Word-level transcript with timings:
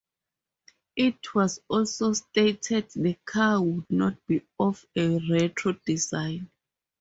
It 0.95 1.35
was 1.35 1.59
also 1.67 2.13
stated 2.13 2.89
the 2.95 3.19
car 3.23 3.61
would 3.61 3.85
not 3.91 4.17
be 4.25 4.41
of 4.59 4.83
a 4.95 5.19
retro 5.29 5.73
design. 5.85 6.49